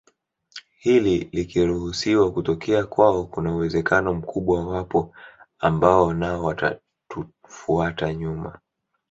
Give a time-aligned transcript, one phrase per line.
[0.79, 5.13] Hili likiruhusiwa kutokea kwao kuna uwezekano mkubwa wapo
[5.59, 8.59] ambao nao watatufuata nyuma